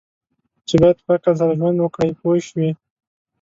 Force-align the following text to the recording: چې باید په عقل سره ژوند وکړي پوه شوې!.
چې 0.67 0.75
باید 0.81 0.97
په 1.05 1.11
عقل 1.15 1.33
سره 1.39 1.57
ژوند 1.59 1.77
وکړي 1.79 2.11
پوه 2.19 2.35
شوې!. 2.47 2.69